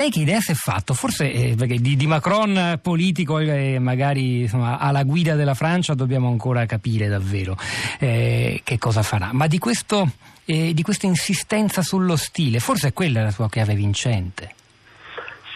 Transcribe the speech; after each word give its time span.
Lei 0.00 0.08
che 0.08 0.20
idea 0.20 0.40
si 0.40 0.52
è 0.52 0.54
fatto? 0.54 0.94
Forse 0.94 1.30
eh, 1.30 1.54
di, 1.54 1.94
di, 1.94 2.06
Macron 2.06 2.80
politico 2.82 3.38
e 3.38 3.74
eh, 3.74 3.78
magari 3.78 4.40
insomma, 4.40 4.78
alla 4.78 5.02
guida 5.02 5.34
della 5.34 5.52
Francia 5.52 5.92
dobbiamo 5.92 6.28
ancora 6.28 6.64
capire 6.64 7.06
davvero 7.06 7.54
eh, 7.98 8.62
che 8.64 8.78
cosa 8.78 9.02
farà. 9.02 9.28
Ma 9.34 9.46
di, 9.46 9.58
questo, 9.58 10.06
eh, 10.46 10.72
di 10.72 10.82
questa 10.82 11.04
insistenza 11.04 11.82
sullo 11.82 12.16
stile, 12.16 12.60
forse 12.60 12.88
è 12.88 12.92
quella 12.94 13.22
la 13.22 13.30
sua 13.30 13.50
chiave 13.50 13.74
vincente. 13.74 14.54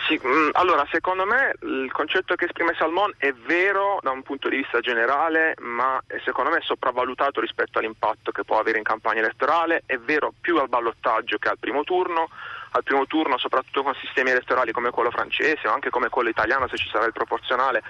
Sì, 0.07 0.21
mm, 0.23 0.51
allora 0.53 0.87
secondo 0.91 1.25
me 1.25 1.55
il 1.63 1.91
concetto 1.91 2.35
che 2.35 2.45
esprime 2.45 2.75
Salmon 2.77 3.15
è 3.17 3.33
vero 3.47 3.99
da 4.03 4.11
un 4.11 4.23
punto 4.23 4.51
di 4.51 4.57
vista 4.57 4.81
generale, 4.81 5.55
ma 5.61 5.99
secondo 6.23 6.51
me 6.51 6.59
è 6.59 6.63
sopravvalutato 6.63 7.41
rispetto 7.41 7.79
all'impatto 7.79 8.31
che 8.31 8.45
può 8.45 8.59
avere 8.59 8.77
in 8.77 8.85
campagna 8.85 9.21
elettorale, 9.21 9.85
è 9.87 9.97
vero 9.97 10.35
più 10.39 10.59
al 10.59 10.69
ballottaggio 10.69 11.39
che 11.39 11.49
al 11.49 11.59
primo 11.59 11.83
turno 11.83 12.29
al 12.75 12.83
primo 12.83 13.07
turno, 13.07 13.39
soprattutto 13.39 13.83
con 13.83 13.95
sistemi 14.01 14.31
elettorali 14.31 14.73
come 14.73 14.91
quello 14.91 15.11
francese 15.11 15.69
o 15.69 15.73
anche 15.73 15.91
come 15.91 16.09
quello 16.09 16.29
italiano 16.29 16.69
se 16.69 16.77
ci 16.77 16.89
sarà 16.89 17.05
il 17.07 17.13
proporzionale, 17.13 17.83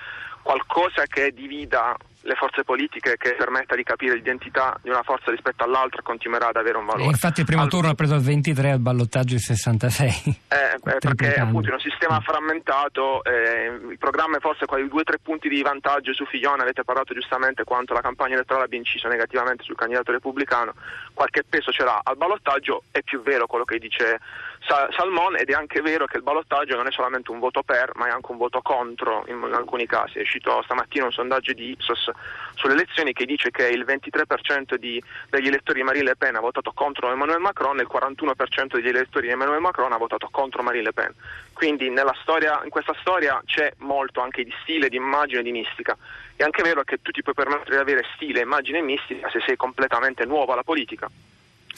qualcosa 0.43 1.05
che 1.07 1.33
divida 1.33 1.97
le 2.25 2.35
forze 2.37 2.65
politiche 2.65 3.17
che 3.17 3.35
permetta 3.35 3.77
di 3.77 3.83
capire 3.83 4.15
l'identità 4.15 4.79
di 4.83 4.89
una 4.89 5.03
forza 5.03 5.31
rispetto 5.31 5.63
all'altra 5.63 6.01
continuerà 6.03 6.49
ad 6.49 6.57
avere 6.57 6.79
un 6.79 6.87
valore. 6.87 7.05
E 7.05 7.09
infatti 7.09 7.41
il 7.41 7.47
primo 7.47 7.63
al... 7.63 7.69
turno 7.69 7.91
ha 7.91 7.95
preso 7.95 8.15
il 8.15 8.23
23 8.23 8.71
al 8.71 8.81
ballottaggio 8.81 9.35
il 9.35 9.41
66. 9.41 10.43
Eh, 10.49 10.57
eh, 10.57 10.99
perché 10.99 11.35
appunto 11.35 11.69
in 11.69 11.75
un 11.75 11.81
sistema 11.81 12.21
frammentato 12.21 13.23
eh, 13.25 13.79
il 13.91 13.99
programma 13.99 14.39
è 14.39 14.41
forse 14.41 14.65
quei 14.65 14.89
due 14.89 15.01
o 15.01 15.05
tre 15.05 15.19
punti 15.19 15.49
di 15.49 15.61
vantaggio 15.63 16.15
su 16.15 16.25
Figlione, 16.25 16.63
avete 16.63 16.83
parlato 16.83 17.13
giustamente 17.13 17.65
quanto 17.65 17.93
la 17.93 18.01
campagna 18.01 18.35
elettorale 18.35 18.67
abbia 18.67 18.79
inciso 18.79 19.09
negativamente 19.09 19.63
sul 19.63 19.77
candidato 19.77 20.13
repubblicano, 20.13 20.73
qualche 21.13 21.45
peso 21.47 21.73
ce 21.73 21.85
l'ha 21.85 22.01
al 22.03 22.17
ballottaggio, 22.17 22.85
è 22.91 23.03
più 23.03 23.23
vero 23.23 23.47
quello 23.47 23.65
che 23.65 23.79
dice 23.79 24.21
Salmon 24.67 25.37
ed 25.37 25.51
è 25.51 25.53
anche 25.53 25.83
vero 25.83 26.07
che 26.07 26.17
il 26.17 26.23
ballottaggio 26.23 26.77
non 26.77 26.87
è 26.87 26.91
solamente 26.91 27.31
un 27.31 27.39
voto 27.39 27.63
per 27.63 27.91
ma 27.97 28.07
è 28.07 28.11
anche 28.11 28.31
un 28.31 28.39
voto 28.39 28.63
contro 28.63 29.25
in, 29.29 29.37
in 29.37 29.53
alcuni 29.53 29.87
casi. 29.87 30.19
È 30.19 30.23
uscito 30.23 30.63
stamattina 30.63 31.05
un 31.05 31.13
sondaggio 31.13 31.53
di 31.53 31.71
Ipsos 31.71 32.11
sulle 32.55 32.75
elezioni 32.75 33.13
che 33.13 33.25
dice 33.25 33.51
che 33.51 33.69
il 33.69 33.85
23% 33.85 34.77
di, 34.77 35.03
degli 35.29 35.49
elettori 35.49 35.79
di 35.79 35.85
Marine 35.85 36.05
Le 36.05 36.17
Pen 36.17 36.37
ha 36.37 36.41
votato 36.41 36.73
contro 36.73 37.11
Emmanuel 37.11 37.41
Macron 37.41 37.79
e 37.79 37.83
il 37.83 37.89
41% 37.93 38.75
degli 38.75 38.89
elettori 38.89 39.27
di 39.27 39.33
Emmanuel 39.33 39.61
Macron 39.61 39.93
ha 39.93 39.97
votato 39.97 40.29
contro 40.31 40.63
Marine 40.63 40.85
Le 40.85 40.93
Pen. 40.93 41.13
Quindi 41.53 41.93
storia, 42.23 42.61
in 42.65 42.71
questa 42.71 42.95
storia 43.01 43.41
c'è 43.45 43.73
molto 43.79 44.21
anche 44.21 44.45
di 44.45 44.55
stile, 44.63 44.89
di 44.89 44.97
immagine, 44.97 45.43
di 45.43 45.53
mistica. 45.53 45.97
È 46.37 46.43
anche 46.43 46.63
vero 46.63 46.83
che 46.85 47.01
tu 47.03 47.11
ti 47.11 47.23
puoi 47.23 47.35
permettere 47.35 47.77
di 47.77 47.83
avere 47.83 48.05
stile, 48.15 48.41
immagine 48.41 48.79
e 48.79 48.83
mistica 48.83 49.29
se 49.31 49.41
sei 49.45 49.57
completamente 49.57 50.25
nuovo 50.25 50.53
alla 50.53 50.63
politica 50.63 51.11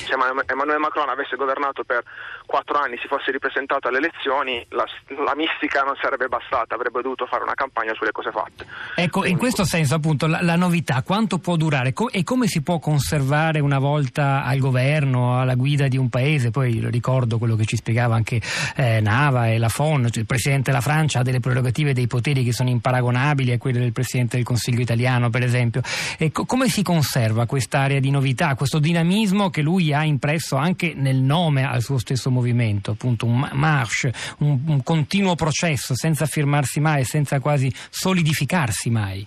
se 0.05 0.12
Emmanuel 0.12 0.78
Macron 0.78 1.08
avesse 1.08 1.36
governato 1.36 1.84
per 1.84 2.02
quattro 2.44 2.78
anni, 2.78 2.97
si 2.98 3.08
fosse 3.08 3.30
ripresentato 3.30 3.89
alle 3.89 3.98
elezioni, 3.98 4.64
la, 4.70 4.84
la, 5.25 5.34
mistica 5.34 5.83
non 5.83 5.97
sarebbe 6.00 6.28
bastata, 6.28 6.75
avrebbe 6.75 7.03
dovuto 7.03 7.27
fare 7.27 7.42
una 7.42 7.55
campagna 7.55 7.92
sulle 7.94 8.12
cose 8.12 8.30
fatte. 8.30 8.66
Ecco, 8.94 9.20
Quindi, 9.20 9.30
in 9.33 9.38
questo 9.38 9.64
senso 9.64 9.94
appunto 9.94 10.27
la, 10.27 10.41
la, 10.42 10.56
novità 10.56 11.03
quanto 11.03 11.38
può 11.38 11.56
durare 11.56 11.92
Co- 11.92 12.11
e 12.11 12.22
come 12.22 12.47
si 12.47 12.62
può 12.62 12.78
conservare 12.78 13.61
una 13.61 13.78
volta 13.78 14.44
al 14.44 14.58
governo, 14.58 15.41
alla 15.41 15.55
guida 15.55 15.88
di 15.88 15.97
un 15.97 16.08
paese? 16.08 16.50
Poi 16.50 16.86
ricordo 16.91 17.38
quello 17.38 17.56
che 17.56 17.64
ci 17.64 17.77
spiegava 17.77 18.14
anche 18.14 18.41
eh, 18.77 19.00
Nava 19.00 19.48
e 19.48 19.58
la 19.58 19.69
FON, 19.69 20.06
cioè 20.08 20.20
il 20.20 20.27
Presidente 20.27 20.70
della 20.70 20.83
Francia 20.83 21.20
ha 21.20 21.22
delle 21.22 21.41
prerogative 21.41 21.91
e 21.91 21.94
dei 21.94 22.06
poteri 22.06 22.44
che 22.44 22.53
sono 22.53 22.69
imparagonabili 22.69 23.53
a 23.53 23.58
quelle 23.58 23.78
del 23.78 23.92
Presidente 23.92 24.36
del 24.36 24.44
Consiglio 24.44 24.81
italiano, 24.81 25.31
per 25.31 25.42
esempio. 25.42 25.81
E 26.19 26.31
co- 26.31 26.44
come 26.44 26.69
si 26.69 26.83
conserva 26.83 27.47
quest'area 27.47 28.00
di 28.00 28.10
novità, 28.10 28.55
questo 28.55 28.78
dinamismo 28.78 29.50
che 29.50 29.62
lui 29.62 29.85
ha 29.92 30.04
impresso 30.04 30.56
anche 30.56 30.92
nel 30.94 31.16
nome 31.16 31.64
al 31.66 31.82
suo 31.82 31.98
stesso 31.98 32.30
movimento, 32.30 32.92
appunto 32.92 33.26
un 33.26 33.48
marche, 33.52 34.12
un, 34.38 34.60
un 34.66 34.82
continuo 34.82 35.34
processo 35.34 35.94
senza 35.94 36.26
fermarsi 36.26 36.80
mai, 36.80 37.04
senza 37.04 37.40
quasi 37.40 37.72
solidificarsi 37.90 38.90
mai. 38.90 39.26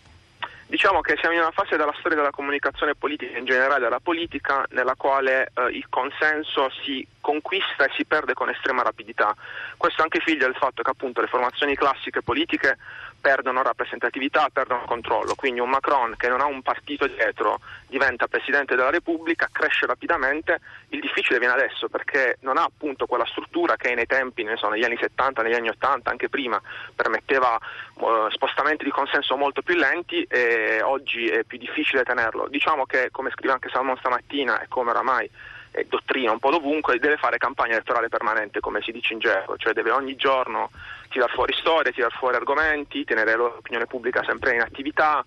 Diciamo 0.69 1.01
che 1.01 1.17
siamo 1.19 1.33
in 1.33 1.41
una 1.41 1.49
fase 1.49 1.77
della 1.77 1.95
storia 1.97 2.15
della 2.15 2.29
comunicazione 2.29 2.93
politica, 2.93 3.35
in 3.39 3.45
generale 3.45 3.79
della 3.79 3.99
politica, 3.99 4.65
nella 4.69 4.93
quale 4.95 5.51
eh, 5.55 5.71
il 5.71 5.87
consenso 5.89 6.69
si 6.83 7.03
conquista 7.19 7.85
e 7.85 7.91
si 7.97 8.05
perde 8.05 8.35
con 8.35 8.49
estrema 8.49 8.83
rapidità. 8.83 9.35
Questo 9.77 10.01
è 10.01 10.03
anche 10.03 10.19
figlio 10.19 10.45
del 10.45 10.53
fatto 10.53 10.83
che 10.83 10.91
appunto 10.91 11.21
le 11.21 11.27
formazioni 11.27 11.75
classiche 11.75 12.21
politiche 12.21 12.77
perdono 13.19 13.61
rappresentatività, 13.61 14.47
perdono 14.51 14.85
controllo. 14.85 15.35
Quindi 15.35 15.59
un 15.59 15.69
Macron 15.69 16.15
che 16.17 16.27
non 16.27 16.41
ha 16.41 16.45
un 16.45 16.61
partito 16.61 17.07
dietro 17.07 17.59
diventa 17.87 18.27
Presidente 18.27 18.75
della 18.75 18.89
Repubblica, 18.89 19.49
cresce 19.51 19.85
rapidamente, 19.85 20.59
il 20.89 20.99
difficile 20.99 21.39
viene 21.39 21.53
adesso 21.53 21.89
perché 21.89 22.37
non 22.41 22.57
ha 22.57 22.63
appunto 22.63 23.05
quella 23.05 23.25
struttura 23.25 23.75
che 23.75 23.93
nei 23.95 24.05
tempi, 24.05 24.43
ne 24.43 24.55
so, 24.57 24.69
negli 24.69 24.83
anni 24.83 24.97
70, 24.99 25.41
negli 25.41 25.55
anni 25.55 25.69
80, 25.69 26.09
anche 26.09 26.29
prima, 26.29 26.61
permetteva 26.95 27.57
uh, 27.95 28.29
spostamenti 28.29 28.83
di 28.83 28.91
consenso 28.91 29.35
molto 29.35 29.61
più 29.61 29.75
lenti 29.75 30.23
e 30.23 30.81
oggi 30.81 31.27
è 31.27 31.43
più 31.43 31.57
difficile 31.57 32.03
tenerlo. 32.03 32.47
Diciamo 32.47 32.85
che, 32.85 33.09
come 33.11 33.31
scrive 33.31 33.53
anche 33.53 33.69
Salmon 33.69 33.97
stamattina 33.97 34.61
e 34.61 34.67
come 34.67 34.91
oramai 34.91 35.29
è 35.71 35.83
dottrina 35.83 36.31
un 36.31 36.39
po' 36.39 36.51
dovunque, 36.51 36.99
deve 36.99 37.17
fare 37.17 37.37
campagna 37.37 37.73
elettorale 37.73 38.09
permanente, 38.09 38.59
come 38.59 38.81
si 38.81 38.91
dice 38.91 39.13
in 39.13 39.19
gergo, 39.19 39.57
cioè 39.57 39.73
deve 39.73 39.91
ogni 39.91 40.15
giorno 40.15 40.71
tirar 41.09 41.29
fuori 41.31 41.53
storie, 41.53 41.91
tirar 41.91 42.11
fuori 42.11 42.35
argomenti, 42.35 43.03
tenere 43.03 43.35
l'opinione 43.35 43.85
pubblica 43.85 44.23
sempre 44.23 44.53
in 44.53 44.61
attività, 44.61 45.23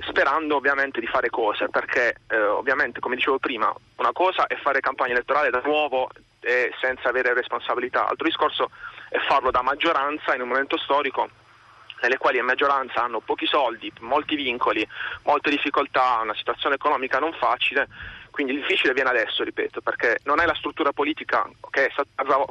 sperando 0.00 0.56
ovviamente 0.56 1.00
di 1.00 1.06
fare 1.06 1.30
cose, 1.30 1.68
perché 1.68 2.16
eh, 2.28 2.40
ovviamente, 2.40 3.00
come 3.00 3.16
dicevo 3.16 3.38
prima, 3.38 3.72
una 3.96 4.12
cosa 4.12 4.46
è 4.46 4.56
fare 4.56 4.80
campagna 4.80 5.12
elettorale 5.12 5.50
da 5.50 5.60
nuovo 5.64 6.08
e 6.40 6.72
senza 6.80 7.08
avere 7.08 7.34
responsabilità, 7.34 8.08
altro 8.08 8.26
discorso 8.26 8.70
è 9.08 9.18
farlo 9.18 9.50
da 9.50 9.62
maggioranza 9.62 10.34
in 10.34 10.42
un 10.42 10.48
momento 10.48 10.78
storico 10.78 11.28
nelle 12.02 12.18
quali 12.18 12.36
le 12.36 12.42
maggioranza 12.42 13.02
hanno 13.02 13.20
pochi 13.20 13.46
soldi, 13.46 13.90
molti 14.00 14.36
vincoli, 14.36 14.86
molte 15.22 15.50
difficoltà, 15.50 16.20
una 16.22 16.34
situazione 16.34 16.74
economica 16.74 17.18
non 17.18 17.32
facile 17.32 17.88
quindi 18.36 18.52
il 18.52 18.60
difficile 18.60 18.92
viene 18.92 19.08
adesso, 19.08 19.42
ripeto, 19.42 19.80
perché 19.80 20.18
non 20.24 20.40
è 20.40 20.44
la 20.44 20.52
struttura 20.52 20.92
politica 20.92 21.48
che 21.70 21.88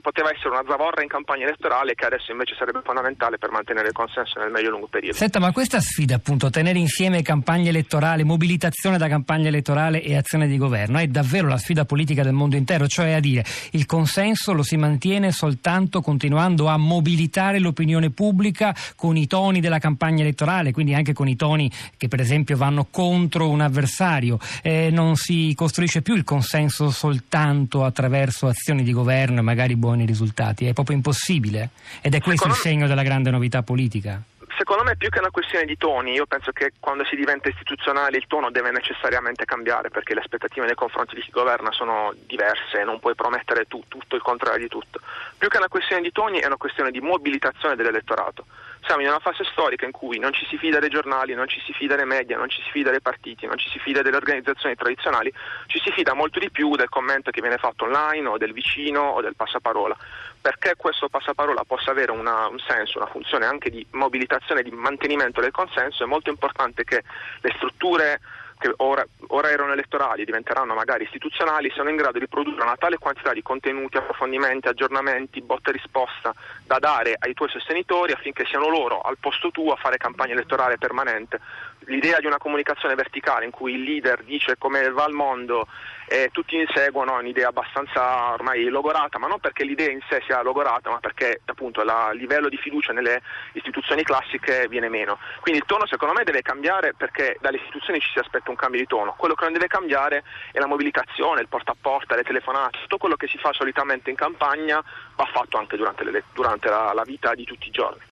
poteva 0.02 0.32
essere 0.34 0.50
una 0.50 0.64
zavorra 0.68 1.04
in 1.04 1.08
campagna 1.08 1.46
elettorale 1.46 1.94
che 1.94 2.06
adesso 2.06 2.32
invece 2.32 2.56
sarebbe 2.58 2.82
fondamentale 2.84 3.38
per 3.38 3.52
mantenere 3.52 3.90
il 3.90 3.94
consenso 3.94 4.40
nel 4.40 4.50
medio-lungo 4.50 4.88
periodo. 4.88 5.16
Senta, 5.16 5.38
ma 5.38 5.52
questa 5.52 5.80
sfida 5.80 6.16
appunto, 6.16 6.50
tenere 6.50 6.80
insieme 6.80 7.22
campagna 7.22 7.70
elettorale, 7.70 8.24
mobilitazione 8.24 8.98
da 8.98 9.08
campagna 9.08 9.50
elettorale 9.50 10.02
e 10.02 10.18
azione 10.18 10.48
di 10.48 10.58
governo, 10.58 10.98
è 10.98 11.06
davvero 11.06 11.48
la 11.48 11.60
sfida 11.60 11.86
politica 11.86 12.24
del 12.24 12.34
mondo 12.34 12.56
intero, 12.56 12.88
cioè 12.88 13.12
a 13.12 13.20
dire 13.20 13.46
il 13.74 13.86
consenso 13.86 14.54
lo 14.54 14.64
si 14.64 14.78
mantiene 14.78 15.32
soltanto 15.32 16.02
continuando 16.02 16.66
a 16.66 16.78
mobilitare 16.78 17.60
l'opinione 17.60 18.10
pubblica 18.10 18.76
con 18.96 19.18
i 19.18 19.28
toni 19.28 19.60
della 19.60 19.78
campagna 19.78 20.24
elettorale, 20.24 20.72
quindi 20.72 20.96
anche 20.96 21.14
con 21.14 21.28
i 21.28 21.36
toni 21.36 21.72
che 21.96 22.08
per 22.08 22.22
esempio 22.22 22.58
vanno 22.58 22.88
contro 22.90 23.50
un 23.50 23.62
avversario, 23.62 24.40
eh, 24.64 24.90
non 24.92 25.16
si 25.16 25.54
costruisce 25.56 25.74
costruisce 25.76 26.02
più 26.02 26.16
il 26.16 26.24
consenso 26.24 26.90
soltanto 26.90 27.84
attraverso 27.84 28.48
azioni 28.48 28.82
di 28.82 28.94
governo 28.94 29.40
e 29.40 29.42
magari 29.42 29.76
buoni 29.76 30.06
risultati, 30.06 30.68
è 30.68 30.72
proprio 30.72 30.96
impossibile 30.96 31.72
ed 32.00 32.16
è 32.16 32.22
questo 32.22 32.48
Secondo 32.48 32.56
il 32.56 32.62
segno 32.62 32.88
della 32.88 33.04
grande 33.04 33.30
novità 33.30 33.62
politica. 33.62 34.22
Secondo 34.58 34.84
me 34.84 34.96
più 34.96 35.10
che 35.10 35.20
una 35.20 35.32
questione 35.32 35.66
di 35.66 35.76
toni, 35.76 36.14
io 36.14 36.28
penso 36.28 36.54
che 36.54 36.72
quando 36.80 37.04
si 37.04 37.18
diventa 37.18 37.50
istituzionale 37.50 38.16
il 38.16 38.24
tono 38.26 38.52
deve 38.52 38.72
necessariamente 38.72 39.44
cambiare 39.44 39.90
perché 39.90 40.14
le 40.14 40.22
aspettative 40.22 40.66
nei 40.66 40.76
confronti 40.76 41.14
di 41.14 41.20
chi 41.20 41.32
governa 41.32 41.74
sono 41.74 42.14
diverse, 42.26 42.86
non 42.86 43.02
puoi 43.02 43.16
promettere 43.16 43.66
tu, 43.66 43.84
tutto 43.90 44.16
il 44.16 44.22
contrario 44.22 44.62
di 44.62 44.70
tutto. 44.70 45.02
Più 45.38 45.50
che 45.50 45.58
una 45.58 45.68
questione 45.68 46.02
di 46.02 46.14
toni 46.14 46.40
è 46.40 46.46
una 46.46 46.56
questione 46.56 46.90
di 46.90 47.02
mobilitazione 47.02 47.76
dell'elettorato. 47.76 48.46
Siamo 48.86 49.02
in 49.02 49.08
una 49.08 49.20
fase 49.20 49.44
storica 49.46 49.86
in 49.86 49.92
cui 49.92 50.20
non 50.20 50.32
ci 50.32 50.46
si 50.46 50.58
fida 50.58 50.78
dei 50.78 50.90
giornali, 50.90 51.34
non 51.34 51.48
ci 51.48 51.60
si 51.66 51.74
fida 51.74 51.96
dei 51.96 52.06
media, 52.06 52.38
non 52.38 52.50
ci 52.50 52.62
si 52.62 52.70
fida 52.70 52.92
dei 52.92 53.02
partiti, 53.02 53.48
non 53.48 53.58
ci 53.58 53.68
si 53.70 53.80
fida 53.80 54.04
delle 54.04 54.16
organizzazioni 54.16 54.76
tradizionali, 54.76 55.34
ci 55.66 55.80
si 55.84 55.92
fida 55.92 56.14
molto 56.14 56.38
di 56.38 56.52
più 56.52 56.76
del 56.76 56.90
commento 56.90 57.32
che 57.32 57.42
viene 57.42 57.58
fatto 57.58 57.86
online 57.86 58.28
o 58.28 58.38
del 58.38 58.54
vicino 58.54 59.02
o 59.02 59.22
del 59.22 59.36
passaparola. 59.36 59.98
Perché 60.40 60.76
questo 60.78 61.10
passaparola 61.10 61.64
possa 61.64 61.90
avere 61.90 62.12
una, 62.12 62.48
un 62.48 62.60
senso, 62.60 63.00
una 63.00 63.08
funzione 63.08 63.48
anche 63.48 63.72
di 63.72 63.84
mobilitazione, 63.92 64.62
di 64.62 64.70
mantenimento 64.70 65.42
del 65.42 65.50
consenso, 65.50 66.04
è 66.04 66.08
molto 66.08 66.30
importante 66.30 66.84
che 66.84 67.04
le 67.42 67.54
strutture 67.56 68.22
che 68.58 68.74
ora, 68.78 69.06
ora, 69.28 69.50
erano 69.50 69.74
elettorali 69.74 70.22
e 70.22 70.26
diventeranno 70.26 70.74
magari 70.74 71.04
istituzionali, 71.04 71.72
siano 71.72 71.90
in 71.90 71.96
grado 71.96 72.20
di 72.20 72.28
produrre 72.28 72.64
una 72.64 72.78
tale 72.78 72.98
quantità 72.98 73.34
di 73.34 73.42
contenuti, 73.42 73.98
approfondimenti, 73.98 74.68
aggiornamenti, 74.68 75.42
botta 75.42 75.70
e 75.70 75.74
risposta 75.74 76.34
da 76.66 76.80
dare 76.80 77.16
ai 77.20 77.34
tuoi 77.34 77.50
sostenitori 77.50 78.14
affinché 78.14 78.46
siano 78.46 78.70
loro 78.70 79.02
al 79.02 79.18
posto 79.20 79.52
tuo 79.52 79.74
a 79.74 79.78
fare 79.78 79.98
campagna 79.98 80.34
elettorale 80.34 80.78
permanente. 80.78 81.40
L'idea 81.88 82.20
di 82.20 82.26
una 82.26 82.38
comunicazione 82.38 82.96
verticale 82.96 83.46
in 83.46 83.52
cui 83.52 83.74
il 83.74 83.84
leader 83.84 84.24
dice 84.24 84.58
come 84.58 84.90
va 84.90 85.06
il 85.06 85.14
mondo 85.14 85.68
e 86.08 86.30
tutti 86.32 86.64
seguono 86.72 87.16
è 87.16 87.20
un'idea 87.20 87.48
abbastanza 87.48 88.32
ormai 88.34 88.66
logorata, 88.66 89.18
ma 89.18 89.28
non 89.28 89.40
perché 89.40 89.64
l'idea 89.64 89.90
in 89.90 90.02
sé 90.08 90.22
sia 90.26 90.42
logorata, 90.42 90.90
ma 90.90 91.00
perché 91.00 91.42
appunto 91.46 91.82
il 91.82 91.92
livello 92.14 92.48
di 92.48 92.58
fiducia 92.58 92.94
nelle 92.94 93.22
istituzioni 93.54 94.04
classiche 94.04 94.68
viene 94.68 94.90
meno. 94.90 95.18
Quindi 95.42 95.62
il 95.62 95.66
tono 95.68 95.88
secondo 95.88 96.14
me 96.14 96.24
deve 96.24 96.42
cambiare 96.42 96.94
perché 96.96 97.38
dalle 97.42 97.58
istituzioni 97.58 98.00
ci 98.00 98.12
si 98.12 98.20
aspetta 98.20 98.45
mette 98.46 98.52
un 98.52 98.56
cambio 98.56 98.80
di 98.80 98.86
tono. 98.86 99.16
Quello 99.18 99.34
che 99.34 99.44
non 99.44 99.54
deve 99.54 99.68
cambiare 99.68 100.24
è 100.52 100.60
la 100.60 100.68
mobilitazione, 100.68 101.42
il 101.42 101.48
porta 101.48 101.72
a 101.72 101.76
porta, 101.80 102.16
le 102.16 102.24
telefonate, 102.24 102.80
tutto 102.82 102.98
quello 102.98 103.16
che 103.16 103.28
si 103.28 103.38
fa 103.38 103.52
solitamente 103.52 104.12
in 104.12 104.16
campagna 104.16 104.84
va 105.16 105.26
fatto 105.26 105.58
anche 105.58 105.76
durante, 105.76 106.04
le, 106.04 106.24
durante 106.34 106.70
la, 106.70 106.94
la 106.94 107.04
vita 107.04 107.34
di 107.34 107.44
tutti 107.44 107.68
i 107.68 107.72
giorni. 107.72 108.00